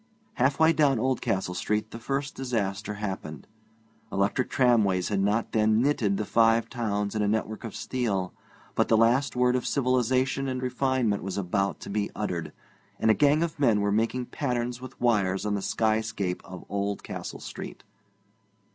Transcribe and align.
Halfway 0.33 0.73
down 0.73 0.97
Oldcastle 0.97 1.53
Street 1.53 1.91
the 1.91 1.99
first 1.99 2.33
disaster 2.33 2.95
happened. 2.95 3.45
Electric 4.11 4.49
tramways 4.49 5.09
had 5.09 5.19
not 5.19 5.51
then 5.51 5.79
knitted 5.79 6.17
the 6.17 6.25
Five 6.25 6.69
Towns 6.69 7.13
in 7.13 7.21
a 7.21 7.27
network 7.27 7.63
of 7.63 7.75
steel; 7.75 8.33
but 8.73 8.87
the 8.87 8.97
last 8.97 9.35
word 9.35 9.55
of 9.55 9.67
civilization 9.67 10.47
and 10.47 10.59
refinement 10.59 11.21
was 11.21 11.37
about 11.37 11.79
to 11.81 11.91
be 11.91 12.09
uttered, 12.15 12.51
and 12.99 13.11
a 13.11 13.13
gang 13.13 13.43
of 13.43 13.59
men 13.59 13.79
were 13.79 13.91
making 13.91 14.25
patterns 14.25 14.81
with 14.81 14.99
wires 14.99 15.45
on 15.45 15.53
the 15.53 15.61
skyscape 15.61 16.41
of 16.43 16.65
Oldcastle 16.67 17.39
Street. 17.39 17.83